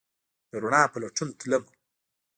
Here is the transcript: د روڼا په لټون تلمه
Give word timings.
د 0.49 0.51
روڼا 0.63 0.83
په 0.91 0.97
لټون 1.03 1.29
تلمه 1.39 1.71